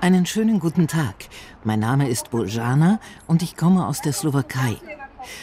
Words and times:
Einen 0.00 0.24
schönen 0.24 0.60
guten 0.60 0.88
Tag. 0.88 1.14
Mein 1.62 1.80
Name 1.80 2.08
ist 2.08 2.30
Boljana 2.30 3.00
und 3.26 3.42
ich 3.42 3.54
komme 3.58 3.86
aus 3.86 4.00
der 4.00 4.14
Slowakei. 4.14 4.76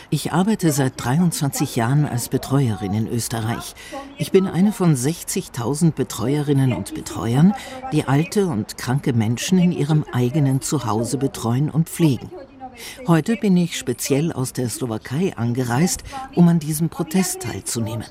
Ich 0.10 0.34
arbeite 0.34 0.72
seit 0.72 0.94
23 0.98 1.76
Jahren 1.76 2.08
als 2.08 2.30
Betreuerin 2.30 2.96
in 2.96 3.08
Österreich. 3.08 3.76
Ich 4.18 4.32
bin 4.32 4.48
eine 4.48 4.72
von 4.72 4.96
60.000 4.96 5.92
Betreuerinnen 5.92 6.74
und 6.74 6.96
Betreuern, 6.96 7.54
die 7.92 8.06
alte 8.06 8.48
und 8.48 8.80
kranke 8.80 9.14
Menschen 9.14 9.60
in 9.60 9.72
ihrem 9.72 10.04
eigenen 10.12 10.62
Zuhause 10.62 11.20
betreuen 11.20 11.70
und 11.70 11.88
pflegen. 11.88 12.32
Heute 13.06 13.36
bin 13.36 13.56
ich 13.58 13.78
speziell 13.78 14.32
aus 14.34 14.54
der 14.54 14.70
Slowakei 14.70 15.38
angereist, 15.38 16.04
um 16.34 16.48
an 16.48 16.58
diesem 16.58 16.90
Protest 16.90 17.44
teilzunehmen. 17.44 18.08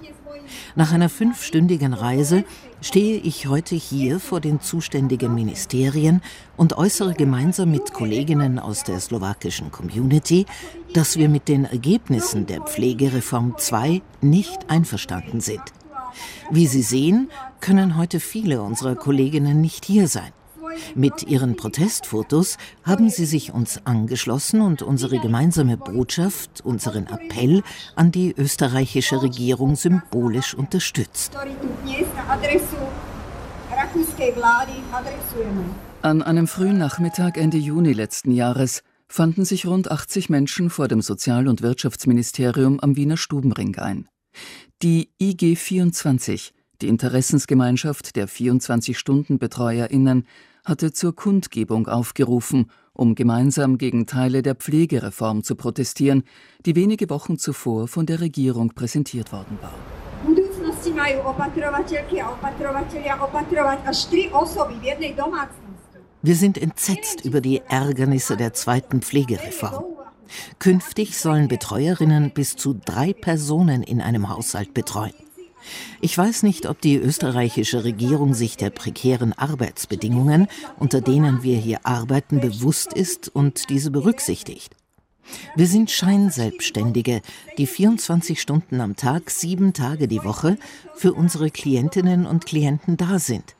Nach 0.75 0.93
einer 0.93 1.09
fünfstündigen 1.09 1.93
Reise 1.93 2.45
stehe 2.80 3.19
ich 3.19 3.46
heute 3.46 3.75
hier 3.75 4.21
vor 4.21 4.41
den 4.41 4.61
zuständigen 4.61 5.35
Ministerien 5.35 6.22
und 6.57 6.77
äußere 6.79 7.14
gemeinsam 7.14 7.71
mit 7.71 7.93
Kolleginnen 7.93 8.58
aus 8.58 8.85
der 8.85 9.00
slowakischen 9.00 9.71
Community, 9.71 10.46
dass 10.94 11.17
wir 11.17 11.29
mit 11.29 11.49
den 11.49 11.64
Ergebnissen 11.64 12.46
der 12.46 12.61
Pflegereform 12.63 13.57
2 13.58 14.03
nicht 14.21 14.71
einverstanden 14.71 15.41
sind. 15.41 15.63
Wie 16.50 16.67
Sie 16.67 16.82
sehen, 16.82 17.30
können 17.61 17.96
heute 17.96 18.21
viele 18.21 18.63
unserer 18.63 18.96
Kolleginnen 18.96 19.61
nicht 19.61 19.85
hier 19.85 20.08
sein. 20.08 20.32
Mit 20.94 21.24
ihren 21.24 21.56
Protestfotos 21.56 22.58
haben 22.84 23.10
sie 23.10 23.26
sich 23.26 23.52
uns 23.52 23.80
angeschlossen 23.84 24.60
und 24.60 24.82
unsere 24.82 25.18
gemeinsame 25.18 25.76
Botschaft, 25.76 26.60
unseren 26.64 27.06
Appell 27.06 27.62
an 27.96 28.12
die 28.12 28.34
österreichische 28.36 29.22
Regierung 29.22 29.76
symbolisch 29.76 30.54
unterstützt. 30.54 31.36
An 36.02 36.22
einem 36.22 36.46
frühen 36.46 36.78
Nachmittag 36.78 37.36
Ende 37.36 37.56
Juni 37.58 37.92
letzten 37.92 38.32
Jahres 38.32 38.82
fanden 39.08 39.44
sich 39.44 39.66
rund 39.66 39.90
80 39.90 40.30
Menschen 40.30 40.70
vor 40.70 40.88
dem 40.88 41.02
Sozial- 41.02 41.48
und 41.48 41.62
Wirtschaftsministerium 41.62 42.80
am 42.80 42.96
Wiener 42.96 43.16
Stubenring 43.16 43.77
ein. 43.77 44.08
Die 44.82 45.10
IG 45.20 45.56
24, 45.56 46.55
die 46.83 46.89
Interessensgemeinschaft 46.89 48.17
der 48.17 48.28
24-Stunden-BetreuerInnen, 48.28 50.27
hatte 50.64 50.92
zur 50.92 51.14
Kundgebung 51.14 51.89
aufgerufen, 51.89 52.70
um 52.92 53.14
gemeinsam 53.14 53.78
gegen 53.78 54.06
Teile 54.06 54.42
der 54.42 54.55
Pflegereform 54.55 55.42
zu 55.42 55.55
protestieren, 55.55 56.25
die 56.67 56.77
wenige 56.77 57.08
Wochen 57.08 57.39
zuvor 57.39 57.89
von 57.89 58.06
der 58.06 58.20
Regierung 58.20 58.70
präsentiert 58.70 59.33
worden 59.33 59.58
war. 59.62 59.75
Wir 66.23 66.36
sind 66.36 66.58
entsetzt 66.58 67.25
über 67.25 67.41
die 67.41 67.62
Ärgernisse 67.69 68.36
der 68.36 68.53
zweiten 68.53 69.01
Pflegereform. 69.01 69.84
Künftig 70.58 71.19
sollen 71.19 71.48
Betreuerinnen 71.48 72.33
bis 72.33 72.56
zu 72.56 72.75
drei 72.84 73.12
Personen 73.12 73.83
in 73.83 74.01
einem 74.01 74.28
Haushalt 74.28 74.75
betreuen. 74.75 75.14
Ich 76.00 76.16
weiß 76.16 76.42
nicht, 76.42 76.66
ob 76.66 76.80
die 76.80 76.97
österreichische 76.97 77.84
Regierung 77.84 78.34
sich 78.34 78.56
der 78.56 78.70
prekären 78.70 79.33
Arbeitsbedingungen, 79.33 80.48
unter 80.78 81.00
denen 81.00 81.42
wir 81.42 81.56
hier 81.56 81.80
arbeiten, 81.84 82.41
bewusst 82.41 82.92
ist 82.92 83.28
und 83.34 83.70
diese 83.70 83.91
berücksichtigt. 83.91 84.75
Wir 85.55 85.67
sind 85.67 85.91
Scheinselbstständige, 85.91 87.22
die 87.58 87.67
24 87.67 88.41
Stunden 88.41 88.80
am 88.80 88.97
Tag, 88.97 89.30
sieben 89.30 89.72
Tage 89.72 90.08
die 90.08 90.25
Woche 90.25 90.56
für 90.94 91.12
unsere 91.12 91.50
Klientinnen 91.50 92.27
und 92.27 92.47
Klienten 92.47 92.97
da 92.97 93.19
sind. 93.19 93.55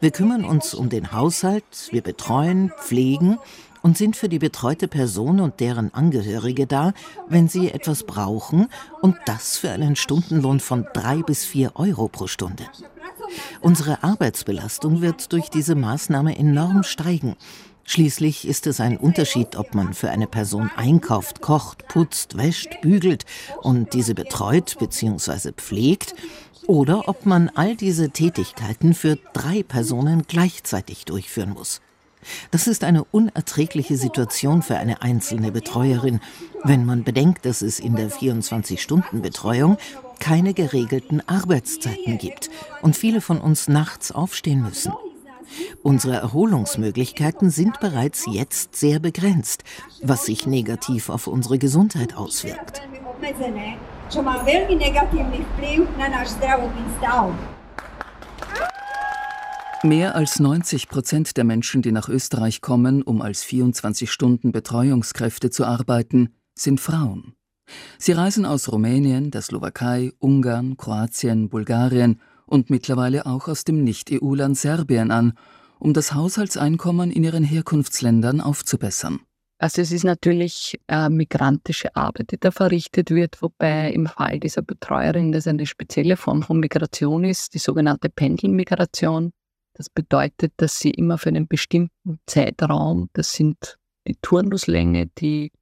Wir 0.00 0.10
kümmern 0.10 0.44
uns 0.44 0.74
um 0.74 0.88
den 0.88 1.12
Haushalt, 1.12 1.64
wir 1.90 2.02
betreuen, 2.02 2.72
pflegen 2.80 3.38
und 3.82 3.96
sind 3.96 4.16
für 4.16 4.28
die 4.28 4.38
betreute 4.38 4.88
Person 4.88 5.40
und 5.40 5.60
deren 5.60 5.92
Angehörige 5.94 6.66
da, 6.66 6.92
wenn 7.28 7.48
sie 7.48 7.70
etwas 7.70 8.04
brauchen 8.04 8.68
und 9.00 9.16
das 9.26 9.56
für 9.56 9.70
einen 9.70 9.96
Stundenlohn 9.96 10.60
von 10.60 10.86
drei 10.92 11.22
bis 11.22 11.44
vier 11.44 11.72
Euro 11.74 12.08
pro 12.08 12.26
Stunde. 12.26 12.64
Unsere 13.60 14.02
Arbeitsbelastung 14.02 15.00
wird 15.00 15.32
durch 15.32 15.50
diese 15.50 15.74
Maßnahme 15.74 16.36
enorm 16.36 16.82
steigen. 16.82 17.36
Schließlich 17.84 18.46
ist 18.46 18.66
es 18.66 18.80
ein 18.80 18.96
Unterschied, 18.96 19.56
ob 19.56 19.74
man 19.74 19.94
für 19.94 20.10
eine 20.10 20.26
Person 20.28 20.70
einkauft, 20.76 21.40
kocht, 21.40 21.88
putzt, 21.88 22.36
wäscht, 22.36 22.80
bügelt 22.82 23.24
und 23.62 23.94
diese 23.94 24.14
betreut 24.14 24.76
bzw. 24.78 25.52
pflegt, 25.52 26.14
oder 26.66 27.08
ob 27.08 27.26
man 27.26 27.50
all 27.54 27.74
diese 27.74 28.10
Tätigkeiten 28.10 28.94
für 28.94 29.18
drei 29.32 29.64
Personen 29.64 30.22
gleichzeitig 30.28 31.04
durchführen 31.04 31.50
muss. 31.50 31.80
Das 32.50 32.66
ist 32.66 32.84
eine 32.84 33.04
unerträgliche 33.04 33.96
Situation 33.96 34.62
für 34.62 34.76
eine 34.76 35.02
einzelne 35.02 35.52
Betreuerin, 35.52 36.20
wenn 36.64 36.84
man 36.84 37.04
bedenkt, 37.04 37.44
dass 37.44 37.62
es 37.62 37.80
in 37.80 37.96
der 37.96 38.10
24-Stunden-Betreuung 38.10 39.78
keine 40.18 40.54
geregelten 40.54 41.26
Arbeitszeiten 41.26 42.18
gibt 42.18 42.50
und 42.82 42.96
viele 42.96 43.20
von 43.20 43.40
uns 43.40 43.68
nachts 43.68 44.12
aufstehen 44.12 44.62
müssen. 44.62 44.92
Unsere 45.82 46.16
Erholungsmöglichkeiten 46.16 47.50
sind 47.50 47.80
bereits 47.80 48.26
jetzt 48.30 48.76
sehr 48.76 49.00
begrenzt, 49.00 49.64
was 50.02 50.26
sich 50.26 50.46
negativ 50.46 51.08
auf 51.08 51.26
unsere 51.26 51.58
Gesundheit 51.58 52.16
auswirkt. 52.16 52.82
Mehr 59.82 60.14
als 60.14 60.38
90 60.38 60.88
Prozent 60.88 61.38
der 61.38 61.44
Menschen, 61.44 61.80
die 61.80 61.90
nach 61.90 62.10
Österreich 62.10 62.60
kommen, 62.60 63.02
um 63.02 63.22
als 63.22 63.42
24-Stunden-Betreuungskräfte 63.46 65.48
zu 65.48 65.64
arbeiten, 65.64 66.34
sind 66.54 66.82
Frauen. 66.82 67.32
Sie 67.96 68.12
reisen 68.12 68.44
aus 68.44 68.70
Rumänien, 68.70 69.30
der 69.30 69.40
Slowakei, 69.40 70.12
Ungarn, 70.18 70.76
Kroatien, 70.76 71.48
Bulgarien 71.48 72.20
und 72.44 72.68
mittlerweile 72.68 73.24
auch 73.24 73.48
aus 73.48 73.64
dem 73.64 73.82
Nicht-EU-Land 73.82 74.58
Serbien 74.58 75.10
an, 75.10 75.32
um 75.78 75.94
das 75.94 76.12
Haushaltseinkommen 76.12 77.10
in 77.10 77.24
ihren 77.24 77.44
Herkunftsländern 77.44 78.42
aufzubessern. 78.42 79.20
Also 79.56 79.80
es 79.80 79.92
ist 79.92 80.04
natürlich 80.04 80.78
äh, 80.88 81.08
migrantische 81.08 81.96
Arbeit, 81.96 82.32
die 82.32 82.38
da 82.38 82.50
verrichtet 82.50 83.10
wird, 83.10 83.40
wobei 83.40 83.92
im 83.92 84.06
Fall 84.06 84.40
dieser 84.40 84.60
Betreuerin 84.60 85.32
das 85.32 85.46
eine 85.46 85.64
spezielle 85.64 86.18
Form 86.18 86.42
von 86.42 86.60
Migration 86.60 87.24
ist, 87.24 87.54
die 87.54 87.58
sogenannte 87.58 88.10
Pendelmigration. 88.10 89.32
Das 89.80 89.88
bedeutet, 89.88 90.52
dass 90.58 90.78
sie 90.78 90.90
immer 90.90 91.16
für 91.16 91.30
einen 91.30 91.48
bestimmten 91.48 92.20
Zeitraum, 92.26 93.08
das 93.14 93.32
sind 93.32 93.78
die 94.06 94.14
Turnuslänge, 94.20 95.06
die, 95.16 95.52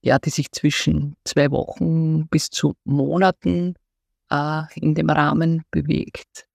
ja, 0.00 0.20
die 0.20 0.30
sich 0.30 0.52
zwischen 0.52 1.16
zwei 1.24 1.50
Wochen 1.50 2.28
bis 2.28 2.50
zu 2.50 2.76
Monaten 2.84 3.74
äh, 4.30 4.62
in 4.76 4.94
dem 4.94 5.10
Rahmen 5.10 5.64
bewegt. 5.72 6.46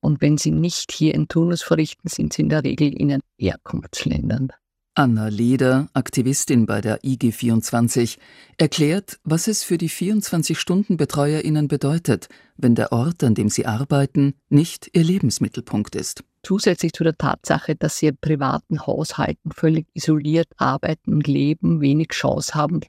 Und 0.00 0.20
wenn 0.20 0.36
sie 0.36 0.50
nicht 0.50 0.92
hier 0.92 1.14
einen 1.14 1.26
Turnus 1.26 1.62
verrichten, 1.62 2.10
sind 2.10 2.34
sie 2.34 2.42
in 2.42 2.50
der 2.50 2.64
Regel 2.64 2.92
in 2.92 3.08
den 3.08 3.22
Herkunftsländern. 3.38 4.52
Anna 4.94 5.28
Leder, 5.28 5.88
Aktivistin 5.94 6.66
bei 6.66 6.80
der 6.80 7.00
IG24, 7.02 8.18
erklärt, 8.58 9.20
was 9.22 9.46
es 9.46 9.62
für 9.62 9.78
die 9.78 9.88
24-Stunden-BetreuerInnen 9.88 11.68
bedeutet, 11.68 12.28
wenn 12.56 12.74
der 12.74 12.90
Ort, 12.90 13.22
an 13.22 13.34
dem 13.34 13.48
sie 13.48 13.66
arbeiten, 13.66 14.34
nicht 14.48 14.90
ihr 14.92 15.04
Lebensmittelpunkt 15.04 15.94
ist. 15.94 16.24
Zusätzlich 16.42 16.92
zu 16.92 17.04
der 17.04 17.16
Tatsache, 17.16 17.76
dass 17.76 17.98
sie 17.98 18.08
in 18.08 18.16
privaten 18.16 18.84
Haushalten 18.84 19.52
völlig 19.52 19.86
isoliert 19.94 20.48
arbeiten 20.56 21.14
und 21.14 21.26
leben, 21.28 21.80
wenig 21.80 22.08
Chance 22.08 22.54
haben, 22.54 22.80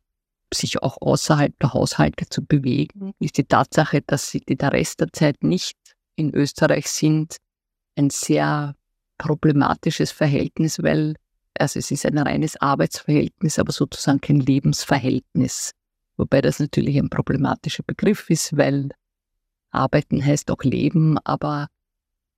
sich 0.53 0.81
auch 0.81 0.97
außerhalb 1.01 1.57
der 1.59 1.73
Haushalte 1.73 2.27
zu 2.27 2.43
bewegen, 2.43 3.13
ist 3.19 3.37
die 3.37 3.45
Tatsache, 3.45 4.01
dass 4.01 4.31
sie 4.31 4.39
der 4.41 4.73
Rest 4.73 5.01
der 5.01 5.13
Zeit 5.13 5.43
nicht 5.43 5.77
in 6.15 6.33
Österreich 6.33 6.87
sind, 6.87 7.37
ein 7.95 8.09
sehr 8.09 8.75
problematisches 9.17 10.11
Verhältnis, 10.11 10.81
weil 10.81 11.15
also 11.61 11.79
es 11.79 11.91
ist 11.91 12.05
ein 12.05 12.17
reines 12.17 12.59
Arbeitsverhältnis, 12.59 13.59
aber 13.59 13.71
sozusagen 13.71 14.19
kein 14.19 14.39
Lebensverhältnis. 14.39 15.71
Wobei 16.17 16.41
das 16.41 16.59
natürlich 16.59 16.97
ein 16.97 17.09
problematischer 17.09 17.83
Begriff 17.85 18.29
ist, 18.29 18.57
weil 18.57 18.89
Arbeiten 19.71 20.23
heißt 20.23 20.51
auch 20.51 20.63
Leben, 20.63 21.17
aber 21.19 21.67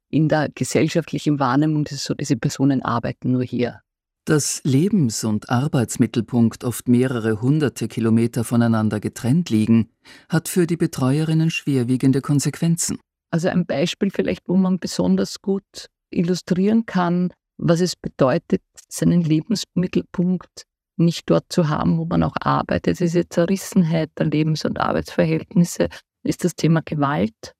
in 0.09 0.29
der 0.29 0.49
gesellschaftlichen 0.53 1.39
Wahrnehmung 1.39 1.85
ist 1.85 1.93
es 1.93 2.03
so, 2.03 2.13
diese 2.13 2.37
Personen 2.37 2.83
arbeiten 2.83 3.31
nur 3.31 3.43
hier. 3.43 3.81
Dass 4.25 4.61
Lebens- 4.63 5.23
und 5.23 5.49
Arbeitsmittelpunkt 5.49 6.63
oft 6.63 6.87
mehrere 6.87 7.41
hunderte 7.41 7.87
Kilometer 7.87 8.43
voneinander 8.43 8.99
getrennt 8.99 9.49
liegen, 9.49 9.89
hat 10.29 10.47
für 10.47 10.67
die 10.67 10.77
Betreuerinnen 10.77 11.49
schwerwiegende 11.49 12.21
Konsequenzen. 12.21 12.99
Also 13.31 13.49
ein 13.49 13.65
Beispiel 13.65 14.11
vielleicht, 14.11 14.47
wo 14.47 14.55
man 14.55 14.79
besonders 14.79 15.41
gut 15.41 15.89
illustrieren 16.11 16.85
kann, 16.85 17.33
was 17.57 17.81
es 17.81 17.95
bedeutet, 17.95 18.61
seinen 18.89 19.21
Lebensmittelpunkt 19.21 20.65
nicht 20.97 21.29
dort 21.29 21.45
zu 21.49 21.69
haben, 21.69 21.97
wo 21.97 22.05
man 22.05 22.23
auch 22.23 22.35
arbeitet. 22.39 22.99
Diese 22.99 23.27
Zerrissenheit 23.27 24.11
der 24.17 24.27
Lebens- 24.27 24.65
und 24.65 24.79
Arbeitsverhältnisse 24.79 25.89
ist 26.23 26.43
das 26.43 26.55
Thema 26.55 26.81
Gewalt. 26.83 27.55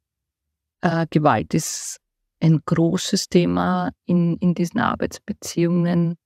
Äh, 0.81 1.07
Gewalt 1.09 1.53
ist 1.53 1.99
ein 2.39 2.61
großes 2.65 3.29
Thema 3.29 3.91
in, 4.05 4.37
in 4.37 4.53
diesen 4.53 4.79
Arbeitsbeziehungen, 4.79 6.17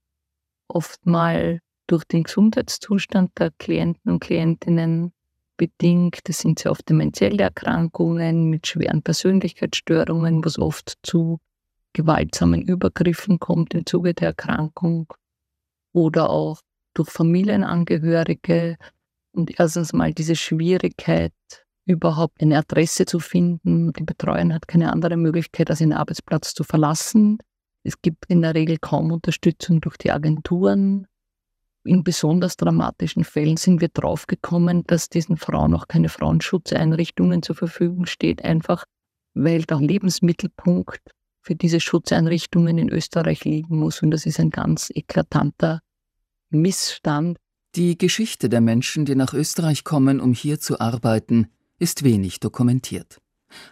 oft 0.67 1.05
mal 1.05 1.59
durch 1.87 2.03
den 2.03 2.23
Gesundheitszustand 2.23 3.31
der 3.39 3.51
Klienten 3.57 4.11
und 4.11 4.19
Klientinnen 4.19 5.13
bedingt. 5.55 6.27
Das 6.27 6.39
sind 6.39 6.59
sehr 6.59 6.71
oft 6.71 6.89
dementielle 6.89 7.43
Erkrankungen 7.43 8.49
mit 8.49 8.67
schweren 8.67 9.01
Persönlichkeitsstörungen, 9.01 10.43
wo 10.43 10.47
es 10.47 10.59
oft 10.59 10.97
zu 11.03 11.39
gewaltsamen 11.97 12.61
Übergriffen 12.61 13.39
kommt 13.39 13.73
im 13.73 13.85
Zuge 13.85 14.13
der 14.13 14.29
Erkrankung 14.29 15.11
oder 15.93 16.29
auch 16.29 16.61
durch 16.93 17.09
Familienangehörige. 17.09 18.77
Und 19.31 19.59
erstens 19.59 19.93
mal 19.93 20.13
diese 20.13 20.35
Schwierigkeit, 20.35 21.33
überhaupt 21.85 22.41
eine 22.41 22.57
Adresse 22.57 23.05
zu 23.05 23.19
finden. 23.19 23.93
Die 23.93 24.03
Betreuerin 24.03 24.53
hat 24.53 24.67
keine 24.67 24.91
andere 24.91 25.17
Möglichkeit, 25.17 25.69
als 25.69 25.79
den 25.79 25.93
Arbeitsplatz 25.93 26.53
zu 26.53 26.63
verlassen. 26.63 27.39
Es 27.83 28.01
gibt 28.01 28.25
in 28.27 28.41
der 28.41 28.53
Regel 28.53 28.77
kaum 28.77 29.11
Unterstützung 29.11 29.81
durch 29.81 29.97
die 29.97 30.11
Agenturen. 30.11 31.07
In 31.85 32.03
besonders 32.03 32.57
dramatischen 32.57 33.23
Fällen 33.23 33.55
sind 33.55 33.79
wir 33.79 33.87
draufgekommen, 33.87 34.83
dass 34.85 35.09
diesen 35.09 35.37
Frauen 35.37 35.73
auch 35.73 35.87
keine 35.87 36.09
Frauenschutzeinrichtungen 36.09 37.41
zur 37.41 37.55
Verfügung 37.55 38.05
steht, 38.05 38.43
einfach 38.43 38.83
weil 39.33 39.63
der 39.63 39.79
Lebensmittelpunkt 39.79 41.01
für 41.47 41.55
diese 41.55 41.79
Schutzeinrichtungen 41.79 42.77
in 42.77 42.89
Österreich 42.89 43.45
liegen 43.45 43.79
muss. 43.79 44.03
Und 44.03 44.11
das 44.11 44.25
ist 44.25 44.39
ein 44.39 44.49
ganz 44.49 44.91
eklatanter 44.93 45.79
Missstand. 46.49 47.37
Die 47.75 47.97
Geschichte 47.97 48.49
der 48.49 48.59
Menschen, 48.59 49.05
die 49.05 49.15
nach 49.15 49.33
Österreich 49.33 49.85
kommen, 49.85 50.19
um 50.19 50.33
hier 50.33 50.59
zu 50.59 50.81
arbeiten, 50.81 51.47
ist 51.79 52.03
wenig 52.03 52.41
dokumentiert. 52.41 53.19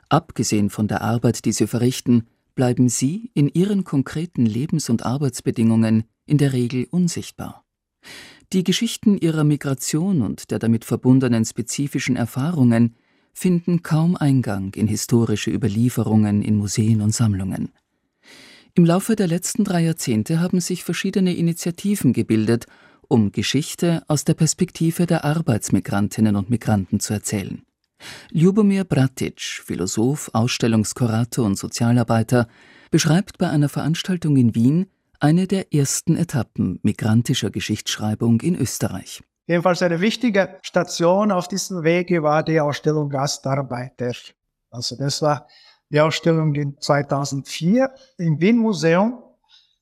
Abgesehen 0.07 0.69
von 0.69 0.87
der 0.87 1.01
Arbeit, 1.01 1.43
die 1.43 1.51
sie 1.51 1.67
verrichten, 1.67 2.27
bleiben 2.55 2.87
sie 2.87 3.29
in 3.33 3.49
ihren 3.49 3.83
konkreten 3.83 4.45
Lebens- 4.45 4.89
und 4.89 5.05
Arbeitsbedingungen 5.05 6.05
in 6.25 6.37
der 6.37 6.53
Regel 6.53 6.87
unsichtbar. 6.89 7.65
Die 8.53 8.63
Geschichten 8.63 9.17
ihrer 9.17 9.43
Migration 9.43 10.21
und 10.21 10.49
der 10.49 10.59
damit 10.59 10.85
verbundenen 10.85 11.43
spezifischen 11.43 12.15
Erfahrungen 12.15 12.95
finden 13.35 13.83
kaum 13.83 14.15
Eingang 14.15 14.73
in 14.73 14.87
historische 14.87 15.51
Überlieferungen 15.51 16.41
in 16.41 16.55
Museen 16.55 17.01
und 17.01 17.13
Sammlungen. 17.13 17.69
Im 18.73 18.85
Laufe 18.85 19.15
der 19.15 19.27
letzten 19.27 19.65
drei 19.65 19.83
Jahrzehnte 19.83 20.39
haben 20.39 20.61
sich 20.61 20.83
verschiedene 20.83 21.35
Initiativen 21.35 22.13
gebildet, 22.13 22.65
um 23.07 23.31
Geschichte 23.31 24.03
aus 24.07 24.23
der 24.23 24.33
Perspektive 24.33 25.05
der 25.05 25.25
Arbeitsmigrantinnen 25.25 26.35
und 26.35 26.49
Migranten 26.49 26.99
zu 26.99 27.13
erzählen. 27.13 27.61
Ljubomir 28.31 28.85
Bratic, 28.85 29.41
Philosoph, 29.41 30.29
Ausstellungskurator 30.33 31.45
und 31.45 31.57
Sozialarbeiter, 31.57 32.47
beschreibt 32.89 33.37
bei 33.37 33.49
einer 33.49 33.69
Veranstaltung 33.69 34.37
in 34.37 34.55
Wien 34.55 34.87
eine 35.19 35.47
der 35.47 35.73
ersten 35.73 36.15
Etappen 36.15 36.79
migrantischer 36.83 37.49
Geschichtsschreibung 37.49 38.41
in 38.41 38.55
Österreich. 38.55 39.23
Jedenfalls 39.47 39.81
eine 39.83 40.01
wichtige 40.01 40.57
Station 40.63 41.31
auf 41.31 41.47
diesem 41.47 41.83
Wege 41.83 42.23
war 42.23 42.43
die 42.43 42.59
Ausstellung 42.59 43.09
Gastarbeiter. 43.09 44.13
Also 44.71 44.95
das 44.95 45.21
war 45.21 45.47
die 45.89 45.99
Ausstellung 45.99 46.53
in 46.55 46.79
2004 46.79 47.93
im 48.17 48.41
Wien 48.41 48.57
Museum 48.57 49.21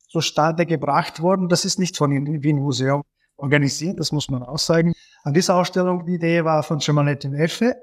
zustande 0.09 0.65
gebracht 0.65 1.21
worden. 1.21 1.47
Das 1.47 1.63
ist 1.63 1.79
nicht 1.79 1.97
von 1.97 2.11
dem 2.11 2.43
Wien 2.43 2.59
Museum 2.59 3.03
organisiert, 3.37 3.99
das 3.99 4.11
muss 4.11 4.29
man 4.29 4.43
auch 4.43 4.59
sagen. 4.59 4.93
An 5.23 5.33
dieser 5.33 5.55
Ausstellung, 5.55 6.05
die 6.05 6.15
Idee 6.15 6.43
war 6.43 6.61
von 6.61 6.79
Jemanette 6.79 7.29
Neffe, 7.29 7.75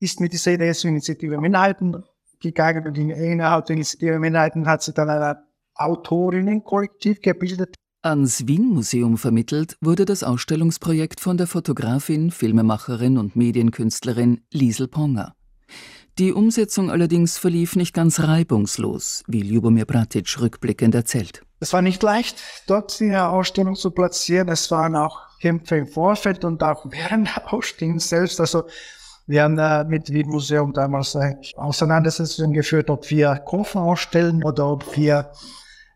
ist 0.00 0.18
mit 0.18 0.32
dieser 0.32 0.52
Idee 0.52 0.72
zur 0.72 0.90
Initiative 0.90 1.38
Minderheiten 1.38 2.02
gegangen 2.40 2.86
und 2.86 2.98
innerhalb 2.98 3.66
der 3.66 3.76
Initiative 3.76 4.18
Minderheiten 4.18 4.66
hat 4.66 4.82
sie 4.82 4.92
dann 4.92 5.10
ein 5.10 5.36
Autorinnenkollektiv 5.74 7.20
gebildet. 7.20 7.76
Ans 8.04 8.48
Wien-Museum 8.48 9.16
vermittelt 9.16 9.76
wurde 9.80 10.04
das 10.04 10.24
Ausstellungsprojekt 10.24 11.20
von 11.20 11.36
der 11.36 11.46
Fotografin, 11.46 12.32
Filmemacherin 12.32 13.16
und 13.16 13.36
Medienkünstlerin 13.36 14.40
Liesel 14.50 14.88
Ponger. 14.88 15.36
Die 16.18 16.32
Umsetzung 16.32 16.90
allerdings 16.90 17.38
verlief 17.38 17.76
nicht 17.76 17.94
ganz 17.94 18.18
reibungslos, 18.18 19.22
wie 19.28 19.42
Ljubomir 19.42 19.86
Bratic 19.86 20.40
rückblickend 20.40 20.96
erzählt. 20.96 21.42
Es 21.60 21.72
war 21.72 21.80
nicht 21.80 22.02
leicht, 22.02 22.42
dort 22.66 22.98
die 22.98 23.14
Ausstellung 23.14 23.76
zu 23.76 23.92
platzieren. 23.92 24.48
Es 24.48 24.68
waren 24.72 24.96
auch 24.96 25.20
Kämpfe 25.40 25.76
im 25.76 25.86
Vorfeld 25.86 26.44
und 26.44 26.60
auch 26.64 26.84
während 26.90 27.28
der 27.28 27.54
Ausstellung 27.54 28.00
selbst. 28.00 28.40
Also 28.40 28.64
wir 29.28 29.44
haben 29.44 29.56
äh, 29.60 29.84
mit 29.84 30.08
dem 30.08 30.26
Museum 30.26 30.72
damals 30.72 31.14
äh, 31.14 31.36
Auseinandersetzungen 31.54 32.52
geführt, 32.52 32.90
ob 32.90 33.08
wir 33.10 33.36
Koffer 33.36 33.82
ausstellen 33.82 34.42
oder 34.42 34.66
ob 34.66 34.96
wir 34.96 35.30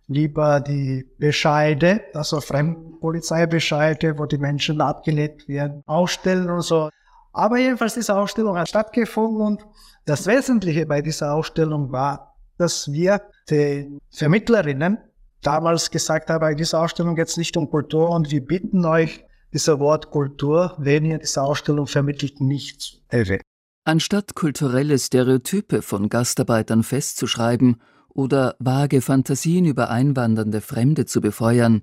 lieber 0.09 0.61
die 0.61 1.07
Bescheide, 1.19 2.03
also 2.15 2.41
Fremdenpolizeibescheide, 2.41 4.19
wo 4.19 4.27
die 4.27 4.39
Menschen 4.39 4.81
abgelehnt 4.81 5.49
werden, 5.49 5.83
ausstellen 5.87 6.51
und 6.51 6.63
so. 6.63 6.91
Aber 7.33 7.59
jedenfalls 7.59 7.95
diese 7.95 8.17
Ausstellung 8.17 8.57
hat 8.57 8.69
stattgefunden 8.69 9.41
und 9.41 9.67
das 10.05 10.27
Wesentliche 10.27 10.87
bei 10.87 11.03
dieser 11.03 11.35
Ausstellung 11.35 11.93
war, 11.93 12.37
dass 12.59 12.91
wir 12.91 13.21
den 13.51 14.01
Vermittlerinnen 14.11 14.99
damals 15.43 15.91
gesagt 15.91 16.31
haben, 16.31 16.41
bei 16.41 16.55
dieser 16.55 16.81
Ausstellung 16.81 17.15
geht 17.15 17.29
es 17.29 17.37
nicht 17.37 17.57
um 17.57 17.69
Kultur 17.69 18.11
und 18.11 18.31
wir 18.31 18.45
bitten 18.45 18.85
euch, 18.85 19.25
dieser 19.53 19.79
Wort 19.79 20.11
Kultur, 20.11 20.75
wenn 20.79 21.05
ihr 21.05 21.19
diese 21.19 21.43
Ausstellung 21.43 21.87
vermittelt, 21.87 22.41
nicht 22.41 23.03
erwähnt. 23.09 23.43
Anstatt 23.85 24.35
kulturelle 24.35 24.99
Stereotype 24.99 25.81
von 25.83 26.09
Gastarbeitern 26.09 26.83
festzuschreiben 26.83 27.81
oder 28.17 28.57
vage 28.59 29.03
Fantasien 29.03 29.67
über 29.67 29.91
einwandernde 29.91 30.61
Fremde 30.61 31.05
zu 31.05 31.21
befeuern, 31.21 31.83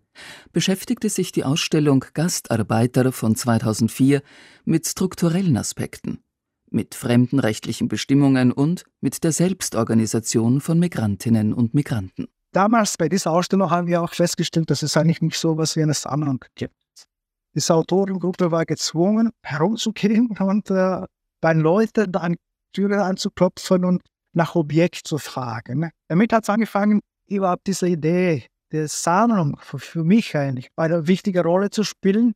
beschäftigte 0.52 1.10
sich 1.10 1.32
die 1.32 1.44
Ausstellung 1.44 2.04
Gastarbeiter 2.14 3.12
von 3.12 3.36
2004 3.36 4.22
mit 4.66 4.88
strukturellen 4.88 5.58
Aspekten, 5.58 6.24
mit 6.70 6.96
fremdenrechtlichen 6.96 7.88
Bestimmungen 7.88 8.52
und 8.52 8.84
mit 9.00 9.24
der 9.24 9.32
Selbstorganisation 9.32 10.60
von 10.60 10.80
Migrantinnen 10.80 11.54
und 11.54 11.74
Migranten. 11.74 12.28
Damals 12.52 12.98
bei 12.98 13.10
dieser 13.10 13.32
Ausstellung 13.32 13.70
haben 13.70 13.88
wir 13.88 14.02
auch 14.02 14.14
festgestellt, 14.14 14.70
dass 14.70 14.84
es 14.84 14.98
eigentlich 14.98 15.22
nicht 15.22 15.38
so 15.38 15.54
etwas 15.54 15.76
wie 15.76 15.84
eine 15.84 15.94
Sammlung 15.94 16.44
gibt. 16.56 16.76
Diese 17.56 17.76
Autorengruppe 17.76 18.52
war 18.52 18.66
gezwungen, 18.66 19.32
herumzugehen 19.44 20.36
und 20.40 20.70
äh, 20.72 21.02
bei 21.42 21.54
Leuten 21.54 22.16
an 22.16 22.36
Türen 22.74 23.00
anzuklopfen 23.00 23.86
und 23.86 24.02
nach 24.34 24.56
Objekt 24.56 25.08
zu 25.08 25.18
fragen. 25.18 25.80
Ne? 25.80 25.92
Damit 26.08 26.34
hat 26.34 26.44
es 26.44 26.50
angefangen, 26.50 27.00
überhaupt 27.28 27.68
diese 27.68 27.88
Idee 27.88 28.46
der 28.72 28.88
Sammlung 28.88 29.58
für, 29.62 30.04
mich 30.04 30.36
eigentlich 30.36 30.70
eine 30.76 31.08
wichtige 31.08 31.44
Rolle 31.44 31.70
zu 31.70 31.84
spielen. 31.84 32.34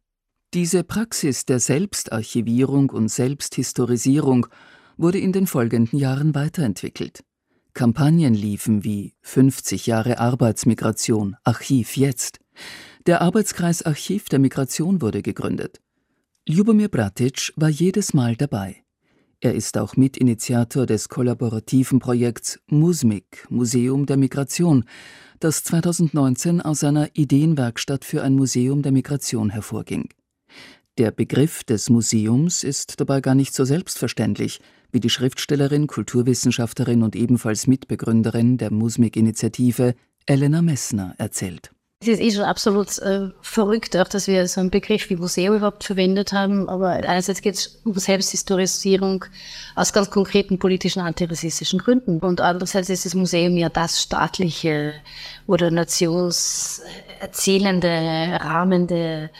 Diese 0.54 0.84
Praxis 0.84 1.46
der 1.46 1.60
Selbstarchivierung 1.60 2.92
und 2.92 3.10
Selbsthistorisierung 3.10 4.48
wurde 4.98 5.20
in 5.20 5.34
den 5.34 5.48
folgenden 5.48 5.98
Jahren 6.00 6.36
weiterentwickelt. 6.36 7.24
Kampagnen 7.74 8.34
liefen 8.34 8.84
wie 8.84 9.14
50 9.22 9.88
Jahre 9.88 10.20
Arbeitsmigration, 10.20 11.36
Archiv 11.44 11.98
jetzt. 11.98 12.40
Der 13.06 13.22
Arbeitskreis 13.22 13.84
Archiv 13.84 14.30
der 14.30 14.40
Migration 14.40 15.02
wurde 15.02 15.22
gegründet. 15.22 15.80
Ljubomir 16.48 16.90
Bratic 16.90 17.54
war 17.56 17.70
jedes 17.70 18.14
Mal 18.14 18.36
dabei. 18.36 18.84
Er 19.40 19.54
ist 19.54 19.78
auch 19.78 19.96
Mitinitiator 19.96 20.88
des 20.88 21.10
kollaborativen 21.10 22.00
Projekts 22.00 22.60
MUSMIG, 22.72 23.46
Museum 23.50 24.08
der 24.08 24.18
Migration, 24.18 24.86
das 25.40 25.64
2019 25.64 26.60
aus 26.60 26.84
einer 26.84 27.10
Ideenwerkstatt 27.14 28.04
für 28.04 28.24
ein 28.24 28.34
Museum 28.34 28.82
der 28.82 28.92
Migration 28.92 29.52
hervorging. 29.52 30.10
Der 30.98 31.12
Begriff 31.12 31.64
des 31.64 31.92
Museums 31.92 32.64
ist 32.64 33.00
dabei 33.00 33.22
gar 33.22 33.36
nicht 33.36 33.54
so 33.54 33.64
selbstverständlich, 33.64 34.60
wie 34.92 35.00
die 35.00 35.12
Schriftstellerin, 35.12 35.86
Kulturwissenschaftlerin 35.86 37.04
und 37.04 37.16
ebenfalls 37.16 37.68
Mitbegründerin 37.68 38.58
der 38.58 38.72
MUSMIG-Initiative 38.72 39.94
Elena 40.26 40.64
Messner 40.64 41.14
erzählt. 41.20 41.72
Es 42.00 42.10
ist 42.10 42.20
eh 42.20 42.30
schon 42.30 42.44
absolut 42.44 43.00
äh, 43.00 43.30
verrückt, 43.42 43.98
auch 43.98 44.08
dass 44.08 44.28
wir 44.28 44.48
so 44.48 44.62
einen 44.62 44.70
Begriff 44.70 45.10
wie 45.10 45.16
Museum 45.16 45.56
überhaupt 45.56 45.84
verwendet 45.84 46.32
haben. 46.32 46.70
Aber 46.70 46.90
einerseits 46.90 47.42
geht 47.42 47.56
es 47.56 47.80
um 47.86 47.96
Selbsthistorisierung 47.96 49.26
aus 49.74 49.94
ganz 49.94 50.12
konkreten 50.12 50.60
politischen 50.60 51.02
antirassistischen 51.02 51.80
Gründen. 51.80 52.20
Und 52.20 52.40
andererseits 52.40 52.90
ist 52.90 53.06
das 53.06 53.16
Museum 53.16 53.58
ja 53.58 53.70
das 53.70 54.00
staatliche 54.00 54.94
oder 55.48 55.72
nationserzählende, 55.72 58.42
rahmende 58.44 59.32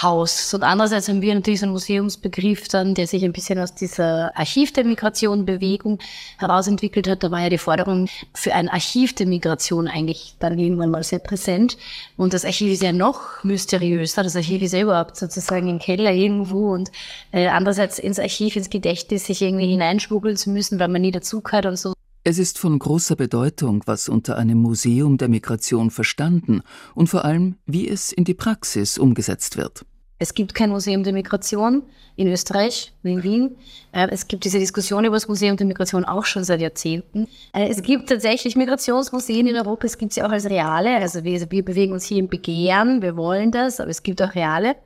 Haus. 0.00 0.54
Und 0.54 0.62
andererseits 0.62 1.08
haben 1.08 1.20
wir 1.20 1.34
natürlich 1.34 1.58
so 1.60 1.66
einen 1.66 1.72
Museumsbegriff 1.72 2.68
dann, 2.68 2.94
der 2.94 3.08
sich 3.08 3.24
ein 3.24 3.32
bisschen 3.32 3.58
aus 3.58 3.74
dieser 3.74 4.30
Archiv 4.36 4.72
der 4.72 4.84
Migration 4.84 5.46
Bewegung 5.46 5.98
herausentwickelt 6.38 7.08
hat. 7.08 7.24
Da 7.24 7.32
war 7.32 7.40
ja 7.40 7.48
die 7.48 7.58
Forderung 7.58 8.08
für 8.34 8.54
ein 8.54 8.68
Archiv 8.68 9.16
der 9.16 9.26
Migration 9.26 9.88
eigentlich 9.88 10.36
dann 10.38 10.60
irgendwann 10.60 10.90
mal 10.90 11.02
sehr 11.02 11.18
präsent. 11.18 11.76
Und 12.16 12.32
das 12.32 12.44
Archiv 12.44 12.72
ist 12.72 12.82
ja 12.82 12.92
noch 12.92 13.42
mysteriöser. 13.42 14.22
Das 14.22 14.36
Archiv 14.36 14.62
ist 14.62 14.72
ja 14.72 14.82
überhaupt 14.82 15.16
sozusagen 15.16 15.68
im 15.68 15.78
Keller 15.78 16.12
irgendwo 16.12 16.72
und 16.72 16.92
äh, 17.32 17.48
andererseits 17.48 17.98
ins 17.98 18.18
Archiv, 18.18 18.56
ins 18.56 18.70
Gedächtnis 18.70 19.26
sich 19.26 19.42
irgendwie 19.42 19.66
hineinschmuggeln 19.66 20.36
zu 20.36 20.50
müssen, 20.50 20.78
weil 20.78 20.88
man 20.88 21.02
nie 21.02 21.10
dazugehört 21.10 21.66
und 21.66 21.76
so. 21.76 21.94
Es 22.26 22.38
ist 22.38 22.58
von 22.58 22.78
großer 22.78 23.16
Bedeutung, 23.16 23.82
was 23.84 24.08
unter 24.08 24.38
einem 24.38 24.58
Museum 24.58 25.18
der 25.18 25.28
Migration 25.28 25.90
verstanden 25.90 26.62
und 26.94 27.08
vor 27.08 27.24
allem, 27.24 27.56
wie 27.66 27.86
es 27.86 28.12
in 28.12 28.24
die 28.24 28.32
Praxis 28.32 28.96
umgesetzt 28.96 29.58
wird. 29.58 29.84
Es 30.18 30.34
gibt 30.34 30.54
kein 30.54 30.70
Museum 30.70 31.02
der 31.02 31.12
Migration 31.12 31.82
in 32.16 32.28
Österreich, 32.28 32.92
in 33.02 33.22
Wien. 33.22 33.56
Äh, 33.92 34.08
es 34.10 34.28
gibt 34.28 34.44
diese 34.44 34.58
Diskussion 34.58 35.04
über 35.04 35.16
das 35.16 35.26
Museum 35.26 35.56
der 35.56 35.66
Migration 35.66 36.04
auch 36.04 36.24
schon 36.24 36.44
seit 36.44 36.60
Jahrzehnten. 36.60 37.26
Äh, 37.52 37.68
es 37.68 37.82
gibt 37.82 38.08
tatsächlich 38.08 38.54
Migrationsmuseen 38.54 39.46
in 39.46 39.56
Europa, 39.56 39.86
es 39.86 39.98
gibt 39.98 40.12
sie 40.12 40.22
auch 40.22 40.30
als 40.30 40.48
reale. 40.48 40.96
Also 40.96 41.24
wir, 41.24 41.50
wir 41.50 41.64
bewegen 41.64 41.92
uns 41.92 42.04
hier 42.04 42.18
im 42.18 42.28
Begehren, 42.28 43.02
wir 43.02 43.16
wollen 43.16 43.50
das, 43.50 43.80
aber 43.80 43.90
es 43.90 44.02
gibt 44.02 44.22
auch 44.22 44.34
reale. 44.34 44.76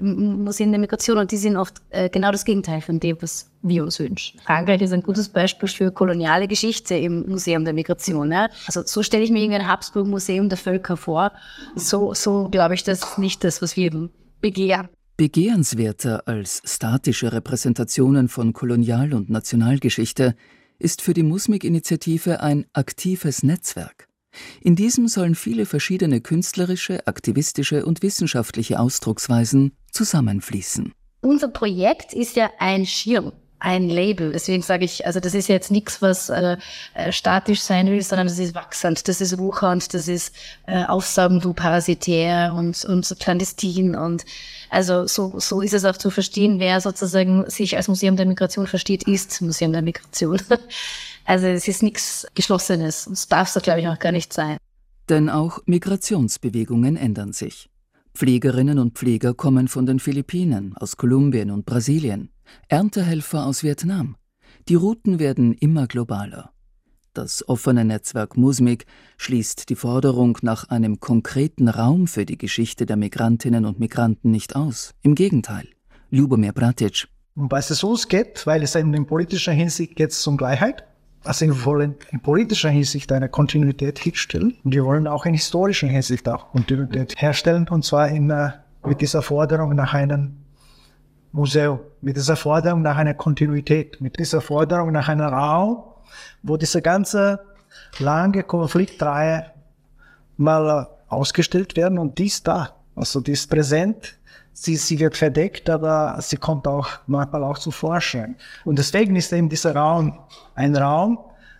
Museen 0.00 0.70
der 0.70 0.78
Migration 0.78 1.18
und 1.18 1.32
die 1.32 1.36
sind 1.36 1.56
oft 1.56 1.82
äh, 1.90 2.08
genau 2.08 2.30
das 2.30 2.44
Gegenteil 2.44 2.80
von 2.80 3.00
dem, 3.00 3.20
was 3.20 3.50
wir 3.62 3.82
uns 3.82 3.98
wünschen. 3.98 4.38
Frankreich 4.46 4.80
ist 4.80 4.92
ein 4.92 5.02
gutes 5.02 5.28
Beispiel 5.28 5.68
für 5.68 5.90
koloniale 5.90 6.46
Geschichte 6.46 6.94
im 6.94 7.28
Museum 7.28 7.64
der 7.64 7.74
Migration. 7.74 8.30
Ja? 8.30 8.48
Also 8.66 8.82
so 8.84 9.02
stelle 9.02 9.24
ich 9.24 9.30
mir 9.32 9.40
irgendwie 9.40 9.58
ein 9.58 9.66
Habsburg-Museum 9.66 10.48
der 10.48 10.56
Völker 10.56 10.96
vor. 10.96 11.32
So, 11.74 12.14
so 12.14 12.48
glaube 12.48 12.74
ich, 12.74 12.84
das 12.84 13.02
ist 13.02 13.18
nicht 13.18 13.42
das, 13.42 13.60
was 13.60 13.76
wir 13.76 13.90
begehren. 14.40 14.88
Begehrenswerter 15.16 16.28
als 16.28 16.62
statische 16.64 17.32
Repräsentationen 17.32 18.28
von 18.28 18.52
Kolonial- 18.52 19.14
und 19.14 19.30
Nationalgeschichte 19.30 20.36
ist 20.78 21.02
für 21.02 21.12
die 21.12 21.24
Musmik-Initiative 21.24 22.40
ein 22.40 22.66
aktives 22.72 23.42
Netzwerk. 23.42 24.06
In 24.60 24.76
diesem 24.76 25.08
sollen 25.08 25.34
viele 25.34 25.66
verschiedene 25.66 26.20
künstlerische, 26.20 27.06
aktivistische 27.06 27.84
und 27.84 28.02
wissenschaftliche 28.02 28.78
Ausdrucksweisen 28.78 29.72
zusammenfließen. 29.90 30.92
Unser 31.20 31.48
Projekt 31.48 32.14
ist 32.14 32.36
ja 32.36 32.50
ein 32.60 32.86
Schirm 32.86 33.32
ein 33.60 33.88
Label. 33.88 34.32
Deswegen 34.32 34.62
sage 34.62 34.84
ich, 34.84 35.06
also 35.06 35.20
das 35.20 35.34
ist 35.34 35.48
jetzt 35.48 35.70
nichts, 35.70 36.00
was 36.00 36.28
äh, 36.28 36.56
äh, 36.94 37.12
statisch 37.12 37.60
sein 37.60 37.86
will, 37.88 38.02
sondern 38.02 38.26
das 38.26 38.38
ist 38.38 38.54
wachsend, 38.54 39.08
das 39.08 39.20
ist 39.20 39.38
wuchernd, 39.38 39.92
das 39.94 40.08
ist 40.08 40.34
äh, 40.66 40.84
aufsaugend 40.84 41.44
und 41.44 41.54
parasitär 41.54 42.54
und, 42.56 42.84
und 42.84 43.04
so 43.04 43.14
clandestin. 43.14 43.94
Und 43.94 44.24
also 44.70 45.06
so, 45.06 45.38
so 45.38 45.60
ist 45.60 45.74
es 45.74 45.84
auch 45.84 45.96
zu 45.96 46.10
verstehen, 46.10 46.60
wer 46.60 46.80
sozusagen 46.80 47.48
sich 47.50 47.76
als 47.76 47.88
Museum 47.88 48.16
der 48.16 48.26
Migration 48.26 48.66
versteht, 48.66 49.04
ist 49.04 49.40
Museum 49.40 49.72
der 49.72 49.82
Migration. 49.82 50.40
Also 51.24 51.46
es 51.46 51.68
ist 51.68 51.82
nichts 51.82 52.26
Geschlossenes. 52.34 53.04
Das 53.04 53.28
darf 53.28 53.54
es, 53.54 53.62
glaube 53.62 53.80
ich, 53.80 53.88
auch 53.88 53.98
gar 53.98 54.12
nicht 54.12 54.32
sein. 54.32 54.56
Denn 55.10 55.28
auch 55.28 55.58
Migrationsbewegungen 55.66 56.96
ändern 56.96 57.34
sich. 57.34 57.68
Pflegerinnen 58.18 58.80
und 58.80 58.98
Pfleger 58.98 59.32
kommen 59.32 59.68
von 59.68 59.86
den 59.86 60.00
Philippinen, 60.00 60.76
aus 60.76 60.96
Kolumbien 60.96 61.52
und 61.52 61.64
Brasilien, 61.64 62.30
Erntehelfer 62.66 63.46
aus 63.46 63.62
Vietnam. 63.62 64.16
Die 64.68 64.74
Routen 64.74 65.20
werden 65.20 65.52
immer 65.52 65.86
globaler. 65.86 66.50
Das 67.14 67.48
offene 67.48 67.84
Netzwerk 67.84 68.36
Musmik 68.36 68.86
schließt 69.18 69.68
die 69.68 69.76
Forderung 69.76 70.36
nach 70.42 70.68
einem 70.68 70.98
konkreten 70.98 71.68
Raum 71.68 72.08
für 72.08 72.26
die 72.26 72.36
Geschichte 72.36 72.86
der 72.86 72.96
Migrantinnen 72.96 73.64
und 73.64 73.78
Migranten 73.78 74.32
nicht 74.32 74.56
aus. 74.56 74.94
Im 75.02 75.14
Gegenteil. 75.14 75.68
Lubomir 76.10 76.52
Bratic. 76.52 77.06
Um 77.36 77.48
was 77.52 77.70
es 77.70 77.84
uns 77.84 78.08
geht, 78.08 78.44
weil 78.48 78.64
es 78.64 78.74
in 78.74 79.06
politischer 79.06 79.52
Hinsicht 79.52 79.94
geht 79.94 80.26
um 80.26 80.36
Gleichheit, 80.36 80.87
also 81.28 81.44
wir 81.44 81.64
wollen 81.66 81.94
in 82.10 82.20
politischer 82.20 82.70
Hinsicht 82.70 83.12
eine 83.12 83.28
Kontinuität 83.28 84.02
herstellen. 84.02 84.56
Und 84.64 84.74
wir 84.74 84.84
wollen 84.84 85.06
auch 85.06 85.26
in 85.26 85.34
historischer 85.34 85.86
Hinsicht 85.86 86.26
auch 86.26 86.50
Kontinuität 86.52 87.20
herstellen. 87.20 87.68
Und 87.68 87.84
zwar 87.84 88.08
in, 88.08 88.30
äh, 88.30 88.52
mit 88.86 89.02
dieser 89.02 89.20
Forderung 89.20 89.74
nach 89.74 89.92
einem 89.92 90.38
Museum, 91.32 91.80
mit 92.00 92.16
dieser 92.16 92.34
Forderung 92.34 92.80
nach 92.80 92.96
einer 92.96 93.12
Kontinuität, 93.12 94.00
mit 94.00 94.18
dieser 94.18 94.40
Forderung 94.40 94.90
nach 94.90 95.08
einem 95.08 95.26
Raum, 95.26 95.84
wo 96.42 96.56
diese 96.56 96.80
ganze 96.80 97.40
lange 97.98 98.42
Konfliktreihe 98.42 99.52
mal 100.38 100.88
äh, 100.88 101.14
ausgestellt 101.14 101.76
werden 101.76 101.98
und 101.98 102.16
dies 102.18 102.42
da, 102.42 102.74
also 102.98 103.20
die 103.20 103.32
ist 103.32 103.48
präsent, 103.48 104.18
sie, 104.52 104.76
sie 104.76 104.98
wird 104.98 105.16
verdeckt, 105.16 105.70
aber 105.70 106.18
sie 106.20 106.36
kommt 106.36 106.66
auch 106.66 106.88
manchmal 107.06 107.44
auch 107.44 107.58
zu 107.58 107.70
Vorschein. 107.70 108.36
Und 108.64 108.78
deswegen 108.78 109.16
ist 109.16 109.32
eben 109.32 109.48
dieser 109.48 109.74
Raum 109.74 110.18
ein 110.54 110.76
Raum, 110.76 111.18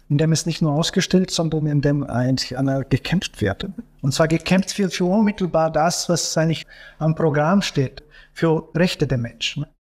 in 0.08 0.18
dem 0.18 0.32
es 0.32 0.46
nicht 0.46 0.62
nur 0.62 0.72
ausgestellt, 0.72 1.30
sondern 1.30 1.66
in 1.66 1.80
dem 1.80 2.02
eigentlich 2.04 2.56
gekämpft 2.88 3.40
wird. 3.40 3.66
Und 4.00 4.12
zwar 4.12 4.26
gekämpft 4.26 4.78
wird 4.78 4.94
für 4.94 5.04
unmittelbar 5.04 5.70
das, 5.70 6.08
was 6.08 6.36
eigentlich 6.36 6.66
am 6.98 7.14
Programm 7.14 7.62
steht, 7.62 8.02
für 8.32 8.68
Rechte 8.74 9.06
der 9.06 9.18
Menschen. 9.18 9.66